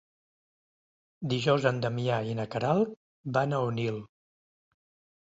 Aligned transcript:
Dijous 1.35 1.69
en 1.73 1.83
Damià 1.85 2.19
i 2.31 2.35
na 2.41 2.49
Queralt 2.57 2.99
van 3.39 3.57
a 3.57 3.63
Onil. 3.71 4.05